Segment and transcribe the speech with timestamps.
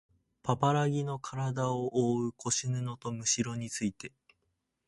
[0.41, 4.11] パパラギのからだをおおう腰布とむしろについて